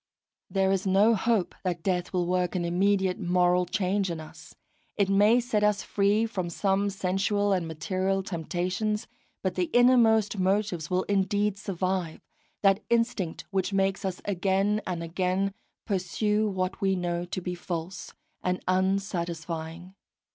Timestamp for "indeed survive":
11.03-12.19